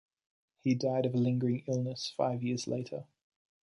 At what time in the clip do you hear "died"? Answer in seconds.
0.73-1.05